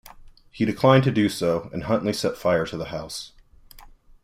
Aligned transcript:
He 0.49 0.65
declined 0.65 1.03
to 1.03 1.11
do 1.11 1.29
so, 1.29 1.69
and 1.71 1.83
Huntly 1.83 2.11
set 2.11 2.35
fire 2.35 2.65
to 2.65 2.75
the 2.75 2.85
house. 2.85 3.33